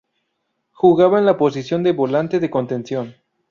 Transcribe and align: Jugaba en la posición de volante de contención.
Jugaba 0.71 1.19
en 1.19 1.27
la 1.27 1.37
posición 1.37 1.83
de 1.83 1.91
volante 1.91 2.39
de 2.39 2.49
contención. 2.49 3.15